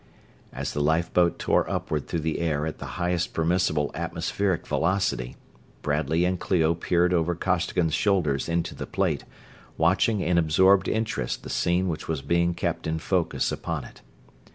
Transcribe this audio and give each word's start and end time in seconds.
As 0.51 0.73
the 0.73 0.81
lifeboat 0.81 1.37
tore 1.37 1.69
upward 1.69 2.07
through 2.07 2.21
the 2.21 2.39
air 2.39 2.65
at 2.65 2.79
the 2.79 2.87
highest 2.97 3.35
permissible 3.35 3.91
atmospheric 3.93 4.65
velocity 4.65 5.35
Bradley 5.83 6.25
and 6.25 6.39
Clio 6.39 6.73
peered 6.73 7.13
over 7.13 7.35
Costigan's 7.35 7.93
shoulders 7.93 8.49
into 8.49 8.73
the 8.73 8.87
plate, 8.87 9.25
watching 9.77 10.19
in 10.21 10.39
absorbed 10.39 10.87
interest 10.87 11.43
the 11.43 11.51
scene 11.51 11.87
which 11.87 12.07
was 12.07 12.23
being 12.23 12.55
kept 12.55 12.87
in 12.87 12.97
focus 12.97 13.51
upon 13.51 13.83
it. 13.83 14.01